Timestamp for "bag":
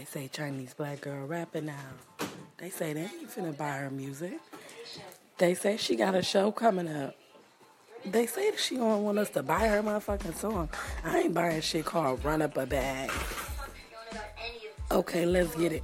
12.64-13.10